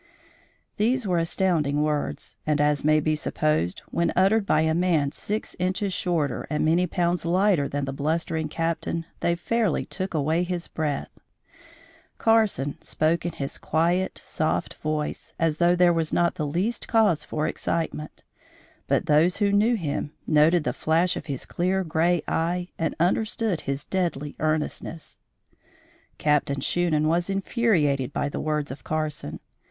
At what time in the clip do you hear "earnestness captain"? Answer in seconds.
24.39-26.59